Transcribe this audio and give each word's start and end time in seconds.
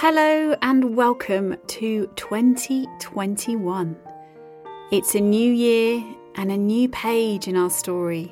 Hello 0.00 0.54
and 0.60 0.94
welcome 0.94 1.56
to 1.68 2.06
2021. 2.16 3.96
It's 4.92 5.14
a 5.14 5.20
new 5.20 5.50
year 5.50 6.04
and 6.34 6.52
a 6.52 6.56
new 6.58 6.86
page 6.90 7.48
in 7.48 7.56
our 7.56 7.70
story. 7.70 8.30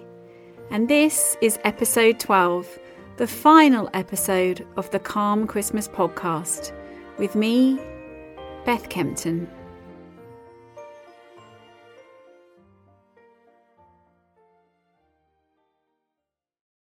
And 0.70 0.90
this 0.90 1.38
is 1.40 1.58
episode 1.64 2.20
12, 2.20 2.78
the 3.16 3.26
final 3.26 3.88
episode 3.94 4.66
of 4.76 4.90
the 4.90 4.98
Calm 4.98 5.46
Christmas 5.46 5.88
podcast 5.88 6.70
with 7.16 7.34
me, 7.34 7.80
Beth 8.66 8.90
Kempton. 8.90 9.48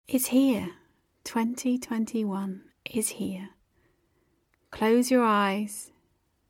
It's 0.07 0.27
here. 0.27 0.69
2021 1.25 2.61
is 2.93 3.09
here. 3.09 3.56
Close 4.77 5.11
your 5.11 5.25
eyes, 5.25 5.91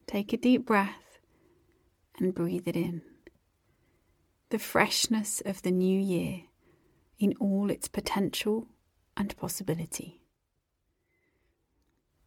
take 0.09 0.33
a 0.33 0.37
deep 0.37 0.67
breath, 0.67 1.21
and 2.19 2.35
breathe 2.35 2.67
it 2.67 2.75
in. 2.75 3.03
The 4.51 4.59
freshness 4.59 5.41
of 5.47 5.63
the 5.63 5.71
new 5.71 6.01
year 6.01 6.41
in 7.21 7.35
all 7.39 7.71
its 7.71 7.87
potential 7.87 8.67
and 9.17 9.37
possibility. 9.37 10.23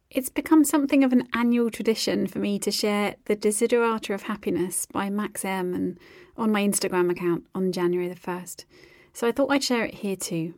It's 0.08 0.30
become 0.30 0.64
something 0.64 1.04
of 1.04 1.12
an 1.12 1.28
annual 1.34 1.70
tradition 1.70 2.26
for 2.26 2.38
me 2.38 2.58
to 2.60 2.70
share 2.70 3.16
The 3.26 3.36
Desiderata 3.36 4.14
of 4.14 4.22
Happiness 4.22 4.86
by 4.90 5.10
Max 5.10 5.42
Ehrmann 5.42 5.98
on 6.34 6.50
my 6.50 6.62
Instagram 6.62 7.10
account 7.10 7.44
on 7.54 7.72
January 7.72 8.08
the 8.08 8.14
1st. 8.14 8.64
So 9.12 9.28
I 9.28 9.32
thought 9.32 9.50
I'd 9.50 9.62
share 9.62 9.84
it 9.84 9.96
here 9.96 10.16
too. 10.16 10.54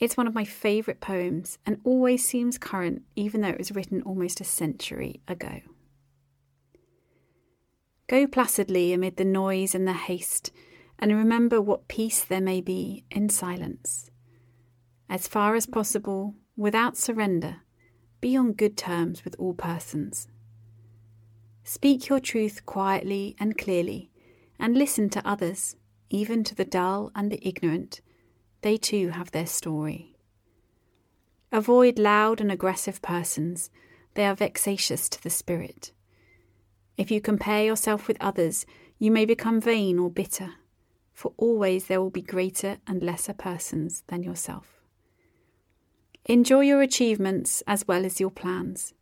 It's 0.00 0.16
one 0.16 0.26
of 0.26 0.34
my 0.34 0.44
favourite 0.44 1.00
poems 1.00 1.58
and 1.66 1.78
always 1.84 2.26
seems 2.26 2.56
current, 2.56 3.02
even 3.16 3.42
though 3.42 3.48
it 3.48 3.58
was 3.58 3.72
written 3.72 4.00
almost 4.02 4.40
a 4.40 4.44
century 4.44 5.20
ago. 5.28 5.60
Go 8.08 8.26
placidly 8.26 8.94
amid 8.94 9.18
the 9.18 9.26
noise 9.26 9.74
and 9.74 9.86
the 9.86 9.92
haste, 9.92 10.52
and 10.98 11.12
remember 11.12 11.60
what 11.60 11.86
peace 11.86 12.24
there 12.24 12.40
may 12.40 12.62
be 12.62 13.04
in 13.10 13.28
silence. 13.28 14.10
As 15.08 15.28
far 15.28 15.54
as 15.54 15.66
possible, 15.66 16.34
without 16.56 16.96
surrender, 16.96 17.58
be 18.22 18.34
on 18.36 18.52
good 18.52 18.78
terms 18.78 19.22
with 19.22 19.36
all 19.38 19.54
persons. 19.54 20.28
Speak 21.62 22.08
your 22.08 22.20
truth 22.20 22.64
quietly 22.64 23.36
and 23.38 23.56
clearly, 23.56 24.10
and 24.58 24.76
listen 24.76 25.10
to 25.10 25.28
others, 25.28 25.76
even 26.08 26.42
to 26.44 26.54
the 26.54 26.64
dull 26.64 27.12
and 27.14 27.30
the 27.30 27.46
ignorant 27.46 28.00
they 28.62 28.76
too 28.76 29.10
have 29.10 29.30
their 29.30 29.46
story. 29.46 30.16
Avoid 31.52 31.98
loud 31.98 32.40
and 32.40 32.52
aggressive 32.52 33.02
persons, 33.02 33.70
they 34.14 34.24
are 34.24 34.34
vexatious 34.34 35.08
to 35.08 35.22
the 35.22 35.30
spirit. 35.30 35.92
If 36.96 37.10
you 37.10 37.20
compare 37.20 37.64
yourself 37.64 38.06
with 38.06 38.16
others, 38.20 38.66
you 38.98 39.10
may 39.10 39.24
become 39.24 39.60
vain 39.60 39.98
or 39.98 40.10
bitter, 40.10 40.54
for 41.12 41.32
always 41.36 41.86
there 41.86 42.00
will 42.00 42.10
be 42.10 42.22
greater 42.22 42.78
and 42.86 43.02
lesser 43.02 43.32
persons 43.32 44.04
than 44.08 44.22
yourself. 44.22 44.80
Enjoy 46.26 46.60
your 46.60 46.82
achievements 46.82 47.62
as 47.66 47.88
well 47.88 48.04
as 48.04 48.20
your 48.20 48.30
plans. 48.30 48.92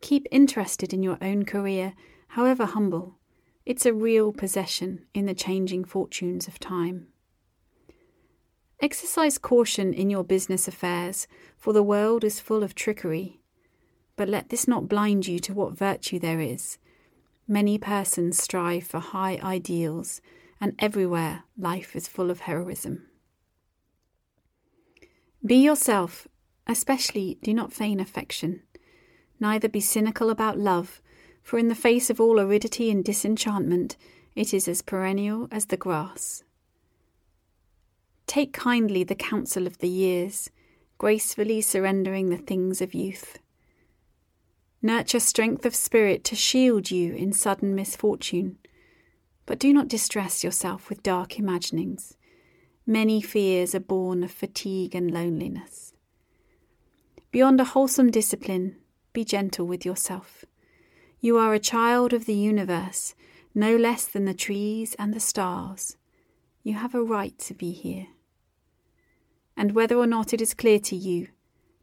Keep 0.00 0.28
interested 0.30 0.92
in 0.92 1.02
your 1.02 1.18
own 1.20 1.44
career, 1.44 1.94
however 2.28 2.64
humble. 2.66 3.18
It's 3.64 3.84
a 3.84 3.92
real 3.92 4.32
possession 4.32 5.04
in 5.12 5.26
the 5.26 5.34
changing 5.34 5.84
fortunes 5.84 6.46
of 6.46 6.60
time. 6.60 7.08
Exercise 8.80 9.38
caution 9.38 9.94
in 9.94 10.10
your 10.10 10.22
business 10.22 10.68
affairs, 10.68 11.26
for 11.56 11.72
the 11.72 11.82
world 11.82 12.22
is 12.22 12.40
full 12.40 12.62
of 12.62 12.74
trickery. 12.74 13.40
But 14.16 14.28
let 14.28 14.50
this 14.50 14.68
not 14.68 14.88
blind 14.88 15.26
you 15.26 15.38
to 15.40 15.54
what 15.54 15.78
virtue 15.78 16.18
there 16.18 16.40
is. 16.40 16.78
Many 17.48 17.78
persons 17.78 18.42
strive 18.42 18.84
for 18.84 18.98
high 18.98 19.38
ideals, 19.42 20.20
and 20.60 20.74
everywhere 20.78 21.44
life 21.56 21.96
is 21.96 22.06
full 22.06 22.30
of 22.30 22.40
heroism. 22.40 23.06
Be 25.44 25.56
yourself, 25.56 26.28
especially 26.66 27.38
do 27.42 27.54
not 27.54 27.72
feign 27.72 27.98
affection. 27.98 28.62
Neither 29.40 29.68
be 29.68 29.80
cynical 29.80 30.28
about 30.28 30.58
love, 30.58 31.00
for 31.42 31.58
in 31.58 31.68
the 31.68 31.74
face 31.74 32.10
of 32.10 32.20
all 32.20 32.40
aridity 32.40 32.90
and 32.90 33.04
disenchantment, 33.04 33.96
it 34.34 34.52
is 34.52 34.68
as 34.68 34.82
perennial 34.82 35.48
as 35.50 35.66
the 35.66 35.76
grass. 35.76 36.42
Take 38.26 38.52
kindly 38.52 39.04
the 39.04 39.14
counsel 39.14 39.66
of 39.66 39.78
the 39.78 39.88
years, 39.88 40.50
gracefully 40.98 41.60
surrendering 41.60 42.28
the 42.28 42.36
things 42.36 42.80
of 42.80 42.92
youth. 42.92 43.38
Nurture 44.82 45.20
strength 45.20 45.64
of 45.64 45.74
spirit 45.74 46.24
to 46.24 46.34
shield 46.34 46.90
you 46.90 47.14
in 47.14 47.32
sudden 47.32 47.74
misfortune, 47.74 48.58
but 49.46 49.60
do 49.60 49.72
not 49.72 49.88
distress 49.88 50.42
yourself 50.42 50.88
with 50.88 51.04
dark 51.04 51.38
imaginings. 51.38 52.16
Many 52.84 53.20
fears 53.20 53.74
are 53.74 53.80
born 53.80 54.24
of 54.24 54.32
fatigue 54.32 54.94
and 54.94 55.10
loneliness. 55.10 55.92
Beyond 57.30 57.60
a 57.60 57.64
wholesome 57.64 58.10
discipline, 58.10 58.76
be 59.12 59.24
gentle 59.24 59.66
with 59.66 59.86
yourself. 59.86 60.44
You 61.20 61.38
are 61.38 61.54
a 61.54 61.60
child 61.60 62.12
of 62.12 62.26
the 62.26 62.34
universe, 62.34 63.14
no 63.54 63.76
less 63.76 64.04
than 64.06 64.24
the 64.24 64.34
trees 64.34 64.96
and 64.98 65.14
the 65.14 65.20
stars. 65.20 65.96
You 66.62 66.74
have 66.74 66.94
a 66.94 67.02
right 67.02 67.38
to 67.38 67.54
be 67.54 67.70
here 67.70 68.08
and 69.56 69.72
whether 69.72 69.96
or 69.96 70.06
not 70.06 70.32
it 70.32 70.40
is 70.40 70.54
clear 70.54 70.78
to 70.80 70.96
you, 70.96 71.28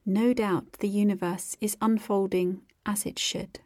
no 0.05 0.33
doubt 0.33 0.73
the 0.73 0.87
universe 0.87 1.57
is 1.61 1.77
unfolding 1.81 2.61
as 2.85 3.05
it 3.05 3.17
should. 3.17 3.59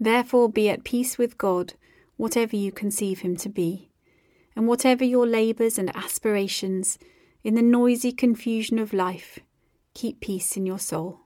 Therefore, 0.00 0.48
be 0.48 0.68
at 0.68 0.84
peace 0.84 1.18
with 1.18 1.38
God, 1.38 1.74
whatever 2.16 2.56
you 2.56 2.72
conceive 2.72 3.20
Him 3.20 3.36
to 3.36 3.48
be, 3.48 3.90
and 4.56 4.66
whatever 4.66 5.04
your 5.04 5.26
labours 5.26 5.78
and 5.78 5.94
aspirations, 5.96 6.98
in 7.42 7.54
the 7.54 7.62
noisy 7.62 8.10
confusion 8.10 8.78
of 8.78 8.92
life, 8.92 9.38
keep 9.92 10.20
peace 10.20 10.56
in 10.56 10.64
your 10.64 10.78
soul. 10.78 11.20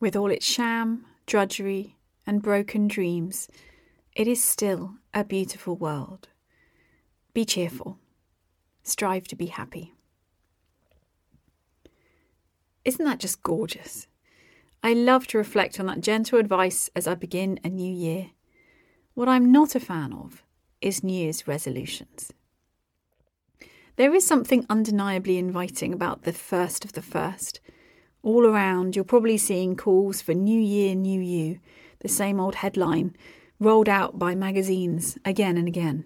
With 0.00 0.16
all 0.16 0.30
its 0.30 0.44
sham, 0.44 1.06
drudgery, 1.26 1.96
and 2.26 2.42
broken 2.42 2.88
dreams, 2.88 3.48
it 4.14 4.26
is 4.26 4.42
still 4.42 4.96
a 5.14 5.24
beautiful 5.24 5.76
world. 5.76 6.28
Be 7.32 7.44
cheerful. 7.44 7.98
Strive 8.82 9.28
to 9.28 9.36
be 9.36 9.46
happy. 9.46 9.94
Isn't 12.84 13.04
that 13.04 13.20
just 13.20 13.42
gorgeous? 13.42 14.08
I 14.82 14.92
love 14.92 15.28
to 15.28 15.38
reflect 15.38 15.78
on 15.78 15.86
that 15.86 16.00
gentle 16.00 16.38
advice 16.38 16.90
as 16.96 17.06
I 17.06 17.14
begin 17.14 17.60
a 17.62 17.68
new 17.68 17.92
year. 17.92 18.30
What 19.14 19.28
I'm 19.28 19.52
not 19.52 19.76
a 19.76 19.80
fan 19.80 20.12
of 20.12 20.42
is 20.80 21.04
New 21.04 21.12
Year's 21.12 21.46
resolutions. 21.46 22.32
There 23.96 24.14
is 24.14 24.26
something 24.26 24.66
undeniably 24.68 25.38
inviting 25.38 25.92
about 25.92 26.22
the 26.22 26.32
first 26.32 26.84
of 26.84 26.94
the 26.94 27.02
first. 27.02 27.60
All 28.22 28.46
around, 28.46 28.96
you're 28.96 29.04
probably 29.04 29.38
seeing 29.38 29.76
calls 29.76 30.20
for 30.20 30.34
New 30.34 30.60
Year, 30.60 30.94
New 30.94 31.20
You, 31.20 31.60
the 32.00 32.08
same 32.08 32.40
old 32.40 32.56
headline, 32.56 33.14
rolled 33.60 33.88
out 33.88 34.18
by 34.18 34.34
magazines 34.34 35.18
again 35.24 35.56
and 35.56 35.68
again. 35.68 36.04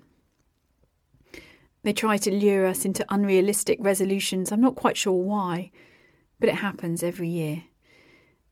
They 1.87 1.93
try 1.93 2.17
to 2.17 2.33
lure 2.33 2.67
us 2.67 2.85
into 2.85 3.07
unrealistic 3.11 3.79
resolutions. 3.81 4.51
I'm 4.51 4.61
not 4.61 4.75
quite 4.75 4.97
sure 4.97 5.13
why, 5.13 5.71
but 6.41 6.49
it 6.49 6.57
happens 6.57 7.05
every 7.05 7.29
year. 7.29 7.63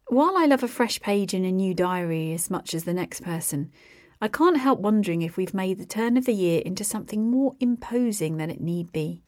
While 0.07 0.37
I 0.37 0.47
love 0.47 0.63
a 0.63 0.69
fresh 0.69 1.01
page 1.01 1.35
in 1.35 1.45
a 1.45 1.51
new 1.51 1.75
diary 1.75 2.33
as 2.33 2.49
much 2.49 2.75
as 2.75 2.85
the 2.85 2.95
next 2.95 3.25
person, 3.25 3.73
I 4.21 4.29
can't 4.29 4.59
help 4.59 4.79
wondering 4.79 5.23
if 5.23 5.37
we've 5.37 5.53
made 5.53 5.79
the 5.79 5.85
turn 5.85 6.17
of 6.17 6.27
the 6.27 6.33
year 6.33 6.63
into 6.65 6.85
something 6.85 7.29
more 7.29 7.57
imposing 7.59 8.37
than 8.37 8.51
it 8.51 8.61
need 8.61 8.93
be. 8.93 9.25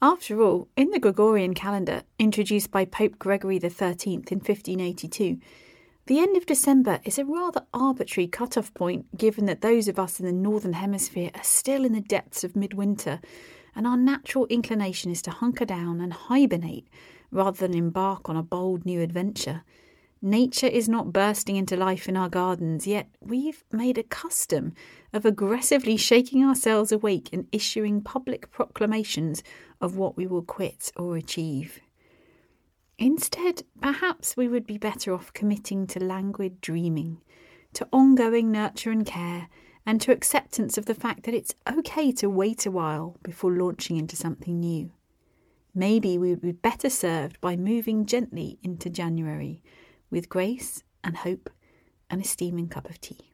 After 0.00 0.40
all, 0.40 0.68
in 0.76 0.90
the 0.90 1.00
Gregorian 1.00 1.54
calendar, 1.54 2.04
introduced 2.20 2.70
by 2.70 2.84
Pope 2.84 3.18
Gregory 3.18 3.58
XIII 3.58 4.22
in 4.30 4.38
1582, 4.38 5.38
the 6.08 6.20
end 6.20 6.38
of 6.38 6.46
December 6.46 7.00
is 7.04 7.18
a 7.18 7.24
rather 7.26 7.66
arbitrary 7.74 8.26
cut-off 8.26 8.72
point 8.72 9.04
given 9.14 9.44
that 9.44 9.60
those 9.60 9.88
of 9.88 9.98
us 9.98 10.18
in 10.18 10.24
the 10.24 10.32
Northern 10.32 10.72
Hemisphere 10.72 11.30
are 11.34 11.44
still 11.44 11.84
in 11.84 11.92
the 11.92 12.00
depths 12.00 12.42
of 12.42 12.56
midwinter, 12.56 13.20
and 13.76 13.86
our 13.86 13.96
natural 13.96 14.46
inclination 14.46 15.10
is 15.10 15.20
to 15.20 15.30
hunker 15.30 15.66
down 15.66 16.00
and 16.00 16.14
hibernate 16.14 16.88
rather 17.30 17.58
than 17.58 17.74
embark 17.74 18.30
on 18.30 18.38
a 18.38 18.42
bold 18.42 18.86
new 18.86 19.02
adventure. 19.02 19.64
Nature 20.22 20.66
is 20.66 20.88
not 20.88 21.12
bursting 21.12 21.56
into 21.56 21.76
life 21.76 22.08
in 22.08 22.16
our 22.16 22.30
gardens, 22.30 22.86
yet 22.86 23.10
we've 23.20 23.62
made 23.70 23.98
a 23.98 24.02
custom 24.02 24.72
of 25.12 25.26
aggressively 25.26 25.98
shaking 25.98 26.42
ourselves 26.42 26.90
awake 26.90 27.28
and 27.34 27.46
issuing 27.52 28.00
public 28.00 28.50
proclamations 28.50 29.42
of 29.78 29.98
what 29.98 30.16
we 30.16 30.26
will 30.26 30.42
quit 30.42 30.90
or 30.96 31.18
achieve. 31.18 31.80
Instead, 32.98 33.62
perhaps 33.80 34.36
we 34.36 34.48
would 34.48 34.66
be 34.66 34.76
better 34.76 35.14
off 35.14 35.32
committing 35.32 35.86
to 35.86 36.02
languid 36.02 36.60
dreaming, 36.60 37.20
to 37.72 37.86
ongoing 37.92 38.50
nurture 38.50 38.90
and 38.90 39.06
care, 39.06 39.48
and 39.86 40.00
to 40.00 40.12
acceptance 40.12 40.76
of 40.76 40.86
the 40.86 40.94
fact 40.94 41.22
that 41.22 41.34
it's 41.34 41.54
okay 41.70 42.10
to 42.10 42.28
wait 42.28 42.66
a 42.66 42.70
while 42.70 43.16
before 43.22 43.52
launching 43.52 43.96
into 43.96 44.16
something 44.16 44.58
new. 44.58 44.90
Maybe 45.74 46.18
we 46.18 46.30
would 46.30 46.40
be 46.40 46.52
better 46.52 46.90
served 46.90 47.40
by 47.40 47.56
moving 47.56 48.04
gently 48.04 48.58
into 48.64 48.90
January, 48.90 49.62
with 50.10 50.28
grace 50.28 50.82
and 51.04 51.18
hope 51.18 51.50
and 52.10 52.20
a 52.20 52.24
steaming 52.24 52.68
cup 52.68 52.90
of 52.90 53.00
tea. 53.00 53.32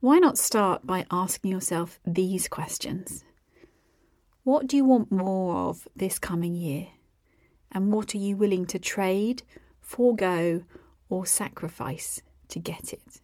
Why 0.00 0.18
not 0.18 0.36
start 0.36 0.84
by 0.84 1.06
asking 1.10 1.52
yourself 1.52 2.00
these 2.04 2.48
questions? 2.48 3.24
What 4.42 4.66
do 4.66 4.76
you 4.76 4.84
want 4.84 5.12
more 5.12 5.68
of 5.68 5.86
this 5.94 6.18
coming 6.18 6.54
year? 6.54 6.88
And 7.74 7.92
what 7.92 8.14
are 8.14 8.18
you 8.18 8.36
willing 8.36 8.66
to 8.66 8.78
trade, 8.78 9.42
forego, 9.80 10.62
or 11.08 11.26
sacrifice 11.26 12.22
to 12.48 12.60
get 12.60 12.92
it? 12.92 13.20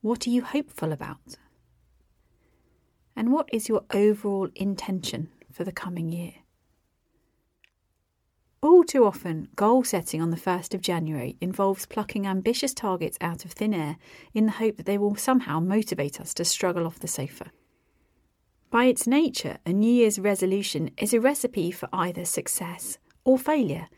What 0.00 0.26
are 0.26 0.30
you 0.30 0.42
hopeful 0.42 0.90
about? 0.90 1.36
And 3.14 3.32
what 3.32 3.48
is 3.52 3.68
your 3.68 3.84
overall 3.92 4.48
intention 4.56 5.28
for 5.52 5.62
the 5.62 5.70
coming 5.70 6.10
year? 6.10 6.32
All 8.60 8.84
too 8.84 9.04
often, 9.04 9.48
goal 9.54 9.84
setting 9.84 10.20
on 10.22 10.30
the 10.30 10.36
1st 10.36 10.74
of 10.74 10.80
January 10.80 11.36
involves 11.40 11.86
plucking 11.86 12.26
ambitious 12.26 12.72
targets 12.72 13.18
out 13.20 13.44
of 13.44 13.52
thin 13.52 13.74
air 13.74 13.96
in 14.34 14.46
the 14.46 14.52
hope 14.52 14.76
that 14.76 14.86
they 14.86 14.98
will 14.98 15.16
somehow 15.16 15.60
motivate 15.60 16.20
us 16.20 16.32
to 16.34 16.44
struggle 16.44 16.86
off 16.86 17.00
the 17.00 17.08
sofa. 17.08 17.50
By 18.72 18.86
its 18.86 19.06
nature, 19.06 19.58
a 19.66 19.72
New 19.74 19.92
Year's 19.92 20.18
resolution 20.18 20.92
is 20.96 21.12
a 21.12 21.20
recipe 21.20 21.70
for 21.70 21.90
either 21.92 22.24
success 22.24 22.96
or 23.22 23.36
failure. 23.36 23.88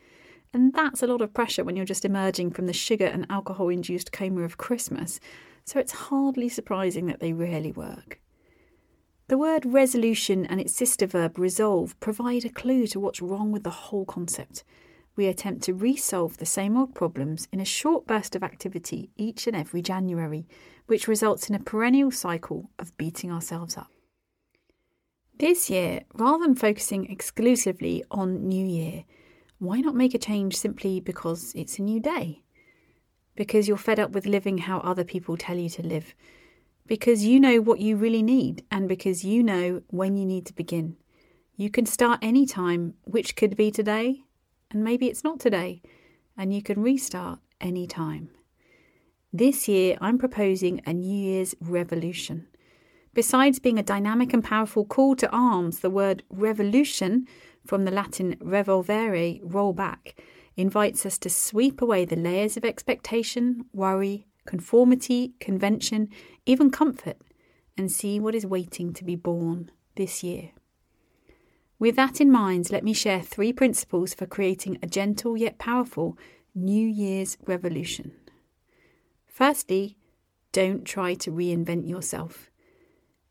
And 0.53 0.75
that's 0.75 1.00
a 1.00 1.06
lot 1.06 1.21
of 1.21 1.32
pressure 1.32 1.62
when 1.62 1.76
you're 1.76 1.85
just 1.85 2.05
emerging 2.05 2.50
from 2.50 2.67
the 2.67 2.73
sugar 2.73 3.06
and 3.06 3.25
alcohol 3.31 3.69
induced 3.69 4.11
coma 4.11 4.43
of 4.43 4.59
Christmas, 4.59 5.21
so 5.65 5.79
it's 5.79 5.93
hardly 5.93 6.49
surprising 6.49 7.06
that 7.06 7.21
they 7.21 7.32
rarely 7.32 7.71
work. 7.71 8.21
The 9.29 9.38
word 9.38 9.65
resolution 9.65 10.44
and 10.44 10.61
its 10.61 10.75
sister 10.75 11.06
verb 11.06 11.38
resolve 11.38 11.99
provide 12.00 12.44
a 12.44 12.50
clue 12.50 12.88
to 12.88 12.99
what's 12.99 13.23
wrong 13.23 13.53
with 13.53 13.62
the 13.62 13.71
whole 13.71 14.05
concept. 14.05 14.65
We 15.15 15.29
attempt 15.29 15.62
to 15.67 15.73
resolve 15.73 16.38
the 16.38 16.47
same 16.47 16.76
old 16.76 16.97
problems 16.97 17.47
in 17.53 17.61
a 17.61 17.65
short 17.65 18.09
burst 18.09 18.35
of 18.35 18.43
activity 18.43 19.11
each 19.17 19.47
and 19.47 19.55
every 19.55 19.82
January, 19.82 20.49
which 20.87 21.06
results 21.06 21.49
in 21.49 21.55
a 21.55 21.61
perennial 21.61 22.11
cycle 22.11 22.71
of 22.81 22.97
beating 22.99 23.31
ourselves 23.31 23.76
up. 23.76 23.94
This 25.39 25.69
year, 25.69 26.05
rather 26.15 26.45
than 26.45 26.55
focusing 26.55 27.11
exclusively 27.11 28.05
on 28.11 28.49
New 28.49 28.67
Year, 28.67 29.05
why 29.59 29.81
not 29.81 29.95
make 29.95 30.15
a 30.15 30.19
change 30.19 30.57
simply 30.57 31.01
because 31.01 31.53
it's 31.55 31.79
a 31.79 31.83
new 31.83 32.01
day? 32.01 32.43
Because 33.35 33.67
you're 33.67 33.77
fed 33.77 33.99
up 33.99 34.13
with 34.13 34.27
living 34.27 34.59
how 34.59 34.79
other 34.79 35.05
people 35.05 35.37
tell 35.37 35.57
you 35.57 35.69
to 35.71 35.83
live 35.83 36.15
because 36.87 37.25
you 37.25 37.41
know 37.41 37.61
what 37.61 37.81
you 37.81 37.97
really 37.97 38.23
need 38.23 38.63
and 38.71 38.89
because 38.89 39.25
you 39.25 39.43
know 39.43 39.83
when 39.89 40.17
you 40.17 40.27
need 40.27 40.47
to 40.47 40.55
begin. 40.55 40.97
You 41.57 41.71
can 41.71 41.87
start 41.87 42.19
any 42.21 42.47
time, 42.47 42.95
which 43.05 43.37
could 43.37 43.57
be 43.57 43.71
today, 43.71 44.25
and 44.71 44.85
maybe 44.85 45.07
it's 45.07 45.25
not 45.25 45.41
today, 45.41 45.83
and 46.37 46.53
you 46.53 46.63
can 46.63 46.83
restart 46.83 47.39
any 47.61 47.87
time. 47.87 48.31
This 49.33 49.69
year, 49.69 49.97
I'm 50.01 50.19
proposing 50.19 50.83
a 50.85 50.93
New 50.93 51.17
Year's 51.17 51.55
revolution. 51.61 52.49
Besides 53.14 53.61
being 53.61 53.78
a 53.78 53.82
dynamic 53.82 54.32
and 54.32 54.43
powerful 54.43 54.84
call 54.84 55.14
to 55.16 55.31
arms, 55.31 55.78
the 55.78 55.90
word 55.90 56.25
revolution, 56.31 57.28
from 57.64 57.84
the 57.84 57.93
Latin 57.93 58.37
revolvere, 58.40 59.38
roll 59.43 59.72
back, 59.72 60.20
invites 60.56 61.06
us 61.06 61.16
to 61.19 61.31
sweep 61.31 61.81
away 61.81 62.05
the 62.05 62.16
layers 62.16 62.56
of 62.56 62.64
expectation, 62.64 63.66
worry, 63.72 64.26
conformity, 64.46 65.34
convention, 65.38 66.08
even 66.44 66.70
comfort, 66.70 67.16
and 67.78 67.90
see 67.90 68.19
what 68.19 68.34
is 68.34 68.44
waiting 68.44 68.93
to 68.93 69.05
be 69.05 69.16
born 69.16 69.70
this 69.94 70.25
year. 70.25 70.50
With 71.78 71.94
that 71.96 72.20
in 72.20 72.31
mind, 72.31 72.70
let 72.72 72.82
me 72.82 72.93
share 72.93 73.20
three 73.20 73.52
principles 73.52 74.12
for 74.12 74.26
creating 74.26 74.78
a 74.82 74.87
gentle 74.87 75.37
yet 75.37 75.58
powerful 75.58 76.19
New 76.55 76.87
Year's 76.87 77.38
revolution. 77.46 78.12
Firstly, 79.26 79.96
don't 80.52 80.84
try 80.84 81.14
to 81.14 81.31
reinvent 81.31 81.88
yourself. 81.88 82.50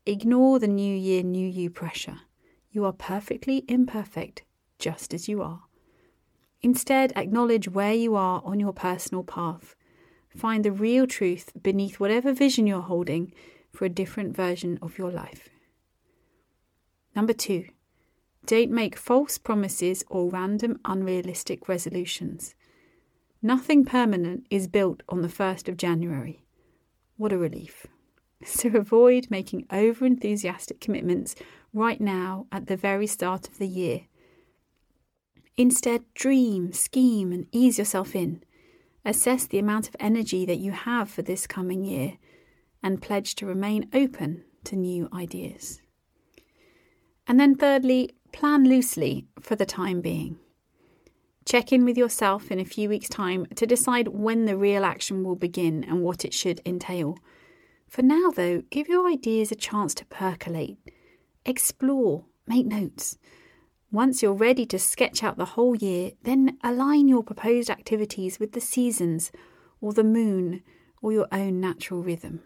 Ignore 0.06 0.58
the 0.58 0.68
New 0.68 0.94
Year, 0.94 1.22
New 1.22 1.48
You 1.48 1.70
pressure. 1.70 2.20
You 2.70 2.84
are 2.84 2.92
perfectly 2.92 3.64
imperfect 3.68 4.42
just 4.78 5.14
as 5.14 5.28
you 5.28 5.42
are. 5.42 5.62
Instead, 6.60 7.12
acknowledge 7.16 7.68
where 7.68 7.94
you 7.94 8.14
are 8.16 8.42
on 8.44 8.60
your 8.60 8.72
personal 8.72 9.22
path 9.22 9.74
Find 10.36 10.64
the 10.64 10.72
real 10.72 11.06
truth 11.06 11.52
beneath 11.62 12.00
whatever 12.00 12.32
vision 12.32 12.66
you're 12.66 12.82
holding 12.82 13.32
for 13.72 13.84
a 13.84 13.90
different 13.90 14.36
version 14.36 14.78
of 14.82 14.98
your 14.98 15.10
life. 15.10 15.48
Number 17.14 17.32
two, 17.32 17.66
don't 18.44 18.70
make 18.70 18.96
false 18.96 19.38
promises 19.38 20.04
or 20.08 20.28
random 20.28 20.80
unrealistic 20.84 21.68
resolutions. 21.68 22.54
Nothing 23.40 23.84
permanent 23.84 24.46
is 24.50 24.66
built 24.66 25.02
on 25.08 25.22
the 25.22 25.28
1st 25.28 25.68
of 25.68 25.76
January. 25.76 26.42
What 27.16 27.32
a 27.32 27.38
relief. 27.38 27.86
So 28.46 28.68
avoid 28.68 29.30
making 29.30 29.66
over 29.72 30.04
enthusiastic 30.04 30.78
commitments 30.78 31.34
right 31.72 32.00
now 32.00 32.46
at 32.52 32.66
the 32.66 32.76
very 32.76 33.06
start 33.06 33.48
of 33.48 33.58
the 33.58 33.66
year. 33.66 34.02
Instead, 35.56 36.02
dream, 36.14 36.72
scheme, 36.72 37.32
and 37.32 37.46
ease 37.52 37.78
yourself 37.78 38.14
in. 38.14 38.42
Assess 39.04 39.46
the 39.46 39.58
amount 39.58 39.88
of 39.88 39.96
energy 39.98 40.44
that 40.44 40.58
you 40.58 40.72
have 40.72 41.10
for 41.10 41.22
this 41.22 41.46
coming 41.46 41.84
year 41.84 42.18
and 42.82 43.00
pledge 43.00 43.34
to 43.36 43.46
remain 43.46 43.88
open 43.92 44.44
to 44.64 44.76
new 44.76 45.08
ideas. 45.12 45.80
And 47.26 47.40
then, 47.40 47.54
thirdly, 47.54 48.10
plan 48.32 48.64
loosely 48.64 49.26
for 49.40 49.56
the 49.56 49.66
time 49.66 50.00
being. 50.00 50.38
Check 51.46 51.72
in 51.72 51.84
with 51.84 51.96
yourself 51.96 52.50
in 52.50 52.58
a 52.58 52.64
few 52.64 52.88
weeks' 52.88 53.08
time 53.08 53.46
to 53.54 53.66
decide 53.66 54.08
when 54.08 54.46
the 54.46 54.56
real 54.56 54.84
action 54.84 55.22
will 55.22 55.36
begin 55.36 55.84
and 55.84 56.02
what 56.02 56.24
it 56.24 56.34
should 56.34 56.60
entail. 56.66 57.18
For 57.94 58.02
now, 58.02 58.32
though, 58.32 58.64
give 58.70 58.88
your 58.88 59.06
ideas 59.08 59.52
a 59.52 59.54
chance 59.54 59.94
to 59.94 60.04
percolate, 60.06 60.78
explore, 61.46 62.24
make 62.44 62.66
notes. 62.66 63.18
Once 63.92 64.20
you're 64.20 64.32
ready 64.32 64.66
to 64.66 64.80
sketch 64.80 65.22
out 65.22 65.36
the 65.36 65.54
whole 65.54 65.76
year, 65.76 66.10
then 66.24 66.58
align 66.64 67.06
your 67.06 67.22
proposed 67.22 67.70
activities 67.70 68.40
with 68.40 68.50
the 68.50 68.60
seasons 68.60 69.30
or 69.80 69.92
the 69.92 70.02
moon 70.02 70.60
or 71.02 71.12
your 71.12 71.28
own 71.30 71.60
natural 71.60 72.02
rhythm. 72.02 72.40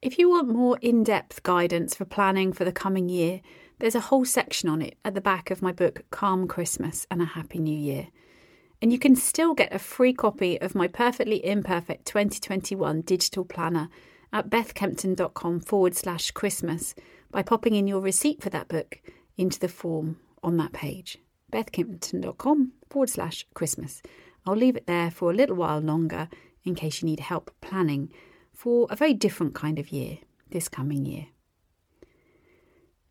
If 0.00 0.18
you 0.18 0.30
want 0.30 0.48
more 0.48 0.78
in 0.80 1.04
depth 1.04 1.42
guidance 1.42 1.94
for 1.94 2.06
planning 2.06 2.54
for 2.54 2.64
the 2.64 2.72
coming 2.72 3.10
year, 3.10 3.42
there's 3.80 3.94
a 3.94 4.08
whole 4.08 4.24
section 4.24 4.70
on 4.70 4.80
it 4.80 4.96
at 5.04 5.12
the 5.12 5.20
back 5.20 5.50
of 5.50 5.60
my 5.60 5.72
book, 5.72 6.04
Calm 6.08 6.48
Christmas 6.48 7.06
and 7.10 7.20
a 7.20 7.26
Happy 7.26 7.58
New 7.58 7.78
Year. 7.78 8.08
And 8.84 8.92
you 8.92 8.98
can 8.98 9.16
still 9.16 9.54
get 9.54 9.72
a 9.72 9.78
free 9.78 10.12
copy 10.12 10.60
of 10.60 10.74
my 10.74 10.88
Perfectly 10.88 11.42
Imperfect 11.42 12.04
2021 12.04 13.00
digital 13.00 13.42
planner 13.42 13.88
at 14.30 14.50
bethkempton.com 14.50 15.60
forward 15.60 15.96
slash 15.96 16.32
Christmas 16.32 16.94
by 17.30 17.42
popping 17.42 17.76
in 17.76 17.86
your 17.86 18.00
receipt 18.02 18.42
for 18.42 18.50
that 18.50 18.68
book 18.68 19.00
into 19.38 19.58
the 19.58 19.68
form 19.68 20.18
on 20.42 20.58
that 20.58 20.74
page 20.74 21.16
bethkempton.com 21.50 22.72
forward 22.90 23.08
slash 23.08 23.46
Christmas. 23.54 24.02
I'll 24.44 24.54
leave 24.54 24.76
it 24.76 24.86
there 24.86 25.10
for 25.10 25.30
a 25.30 25.34
little 25.34 25.56
while 25.56 25.80
longer 25.80 26.28
in 26.62 26.74
case 26.74 27.00
you 27.00 27.06
need 27.06 27.20
help 27.20 27.50
planning 27.62 28.10
for 28.52 28.86
a 28.90 28.96
very 28.96 29.14
different 29.14 29.54
kind 29.54 29.78
of 29.78 29.92
year 29.92 30.18
this 30.50 30.68
coming 30.68 31.06
year. 31.06 31.28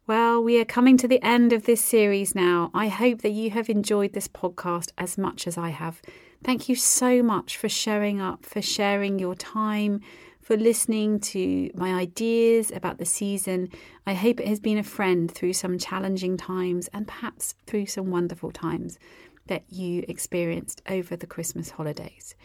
Well, 0.05 0.43
we 0.43 0.59
are 0.59 0.65
coming 0.65 0.97
to 0.97 1.07
the 1.07 1.23
end 1.23 1.53
of 1.53 1.63
this 1.63 1.81
series 1.81 2.35
now. 2.35 2.71
I 2.73 2.89
hope 2.89 3.21
that 3.21 3.31
you 3.31 3.51
have 3.51 3.69
enjoyed 3.69 4.11
this 4.11 4.27
podcast 4.27 4.91
as 4.97 5.17
much 5.17 5.47
as 5.47 5.57
I 5.57 5.69
have. 5.69 6.01
Thank 6.43 6.67
you 6.67 6.75
so 6.75 7.23
much 7.23 7.55
for 7.55 7.69
showing 7.69 8.19
up, 8.19 8.45
for 8.45 8.61
sharing 8.61 9.17
your 9.17 9.33
time, 9.33 10.01
for 10.41 10.57
listening 10.57 11.21
to 11.21 11.71
my 11.73 11.93
ideas 11.93 12.69
about 12.69 12.97
the 12.97 13.05
season. 13.05 13.69
I 14.05 14.13
hope 14.13 14.41
it 14.41 14.47
has 14.49 14.59
been 14.59 14.77
a 14.77 14.83
friend 14.83 15.31
through 15.31 15.53
some 15.53 15.77
challenging 15.77 16.35
times 16.35 16.89
and 16.93 17.07
perhaps 17.07 17.55
through 17.65 17.85
some 17.85 18.11
wonderful 18.11 18.51
times 18.51 18.99
that 19.47 19.63
you 19.69 20.03
experienced 20.09 20.81
over 20.89 21.15
the 21.15 21.27
Christmas 21.27 21.69
holidays. 21.69 22.35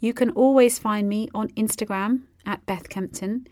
You 0.00 0.14
can 0.14 0.30
always 0.30 0.80
find 0.80 1.08
me 1.08 1.28
on 1.32 1.50
Instagram 1.50 2.22
at 2.44 2.66
Beth 2.66 2.88
Kempton, 2.88 3.46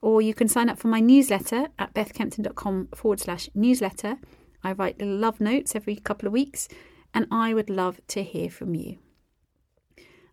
or 0.00 0.22
you 0.22 0.34
can 0.34 0.48
sign 0.48 0.68
up 0.68 0.78
for 0.78 0.88
my 0.88 1.00
newsletter 1.00 1.68
at 1.78 1.94
bethkempton.com 1.94 2.88
forward 2.94 3.20
slash 3.20 3.48
newsletter. 3.54 4.18
I 4.62 4.72
write 4.72 5.00
love 5.00 5.40
notes 5.40 5.74
every 5.74 5.96
couple 5.96 6.26
of 6.26 6.32
weeks, 6.32 6.68
and 7.12 7.26
I 7.30 7.54
would 7.54 7.70
love 7.70 8.00
to 8.08 8.22
hear 8.22 8.50
from 8.50 8.74
you. 8.74 8.98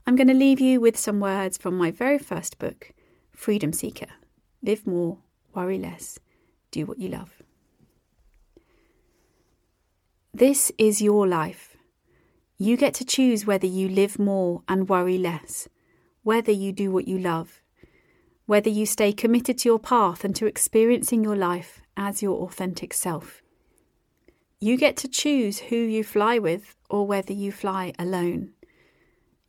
I'm 0.08 0.16
going 0.16 0.28
to 0.28 0.34
leave 0.34 0.60
you 0.60 0.80
with 0.80 0.98
some 0.98 1.20
words 1.20 1.58
from 1.58 1.76
my 1.76 1.90
very 1.90 2.20
first 2.20 2.60
book, 2.60 2.92
Freedom 3.32 3.74
Seeker. 3.74 4.08
Live 4.62 4.86
more, 4.86 5.20
worry 5.54 5.80
less, 5.80 6.20
do 6.72 6.86
what 6.86 7.00
you 7.00 7.10
love. 7.10 7.42
This 10.34 10.72
is 10.78 11.02
your 11.02 11.28
life. 11.28 11.76
You 12.58 12.78
get 12.78 12.94
to 12.96 13.06
choose 13.06 13.46
whether 13.46 13.68
you 13.68 13.90
live 13.90 14.20
more 14.20 14.64
and 14.68 14.88
worry 14.88 15.18
less, 15.18 15.68
whether 16.24 16.52
you 16.52 16.72
do 16.72 16.92
what 16.92 17.08
you 17.08 17.18
love, 17.18 17.62
whether 18.46 18.70
you 18.70 18.86
stay 18.86 19.12
committed 19.12 19.58
to 19.60 19.70
your 19.70 19.80
path 19.80 20.24
and 20.24 20.36
to 20.36 20.46
experiencing 20.46 21.24
your 21.24 21.36
life 21.36 21.82
as 21.98 22.22
your 22.22 22.44
authentic 22.44 22.94
self. 22.94 23.42
You 24.60 24.78
get 24.78 24.98
to 24.98 25.08
choose 25.08 25.60
who 25.60 25.76
you 25.76 26.04
fly 26.04 26.40
with 26.40 26.76
or 26.90 27.06
whether 27.06 27.34
you 27.34 27.52
fly 27.52 27.94
alone. 28.00 28.52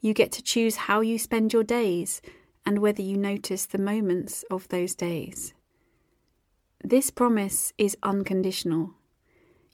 You 0.01 0.15
get 0.15 0.33
to 0.33 0.43
choose 0.43 0.77
how 0.77 1.01
you 1.01 1.19
spend 1.19 1.53
your 1.53 1.65
days 1.65 2.21
and 2.65 2.79
whether 2.81 3.03
you 3.03 3.17
notice 3.17 3.67
the 3.67 3.79
moments 3.79 4.45
of 4.51 4.69
those 4.69 4.95
days. 4.95 5.55
This 6.83 7.11
promise 7.11 7.73
is 7.79 7.97
unconditional. 8.03 8.95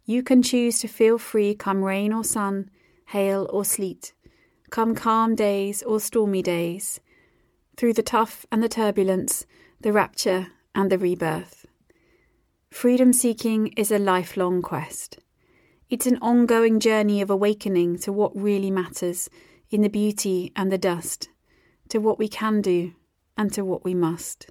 You 0.04 0.22
can 0.22 0.42
choose 0.42 0.80
to 0.80 0.88
feel 0.88 1.18
free 1.18 1.54
come 1.54 1.84
rain 1.84 2.12
or 2.12 2.24
sun, 2.24 2.70
hail 3.06 3.48
or 3.52 3.64
sleet, 3.64 4.12
come 4.70 4.94
calm 4.94 5.34
days 5.34 5.82
or 5.82 6.00
stormy 6.00 6.42
days, 6.42 7.00
through 7.76 7.94
the 7.94 8.02
tough 8.02 8.46
and 8.52 8.62
the 8.62 8.68
turbulence, 8.68 9.46
the 9.80 9.92
rapture 9.92 10.48
and 10.74 10.90
the 10.90 10.98
rebirth. 10.98 11.66
Freedom 12.70 13.12
seeking 13.12 13.68
is 13.76 13.90
a 13.90 13.98
lifelong 13.98 14.62
quest. 14.62 15.18
It's 15.90 16.06
an 16.06 16.18
ongoing 16.22 16.80
journey 16.80 17.20
of 17.20 17.28
awakening 17.28 17.98
to 17.98 18.12
what 18.12 18.34
really 18.34 18.70
matters 18.70 19.28
in 19.70 19.82
the 19.82 19.90
beauty 19.90 20.52
and 20.56 20.72
the 20.72 20.78
dust, 20.78 21.28
to 21.90 21.98
what 21.98 22.18
we 22.18 22.28
can 22.28 22.62
do 22.62 22.94
and 23.36 23.52
to 23.52 23.64
what 23.64 23.84
we 23.84 23.94
must. 23.94 24.50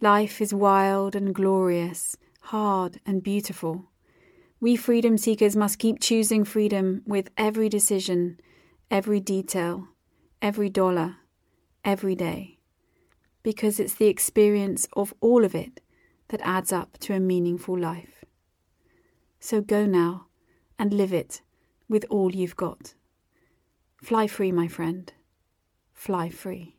Life 0.00 0.40
is 0.40 0.54
wild 0.54 1.16
and 1.16 1.34
glorious, 1.34 2.16
hard 2.42 3.00
and 3.04 3.22
beautiful. 3.22 3.86
We 4.60 4.76
freedom 4.76 5.18
seekers 5.18 5.56
must 5.56 5.78
keep 5.78 6.00
choosing 6.00 6.44
freedom 6.44 7.02
with 7.06 7.30
every 7.36 7.68
decision, 7.68 8.38
every 8.90 9.20
detail, 9.20 9.88
every 10.40 10.68
dollar, 10.68 11.16
every 11.84 12.14
day. 12.14 12.58
Because 13.42 13.78
it's 13.78 13.94
the 13.94 14.08
experience 14.08 14.88
of 14.94 15.14
all 15.20 15.44
of 15.44 15.54
it 15.54 15.80
that 16.28 16.40
adds 16.42 16.72
up 16.72 16.98
to 16.98 17.14
a 17.14 17.20
meaningful 17.20 17.78
life. 17.78 18.24
So 19.38 19.60
go 19.60 19.84
now 19.84 20.26
and 20.78 20.92
live 20.92 21.12
it 21.12 21.42
with 21.88 22.06
all 22.08 22.34
you've 22.34 22.56
got. 22.56 22.94
Fly 24.02 24.26
free, 24.26 24.52
my 24.52 24.68
friend. 24.68 25.12
Fly 25.92 26.30
free. 26.30 26.76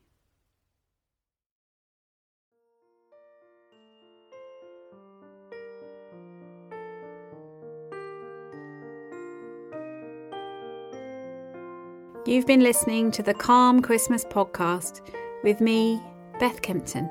You've 12.28 12.48
been 12.48 12.62
listening 12.62 13.12
to 13.12 13.22
the 13.22 13.36
Calm 13.36 13.84
Christmas 13.84 14.26
podcast 14.26 15.02
with 15.44 15.62
me, 15.62 16.02
Beth 16.40 16.64
Kempton. 16.64 17.08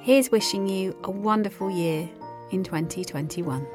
Here's 0.00 0.30
wishing 0.30 0.68
you 0.68 0.96
a 1.02 1.10
wonderful 1.10 1.68
year 1.68 2.08
in 2.52 2.62
2021. 2.62 3.66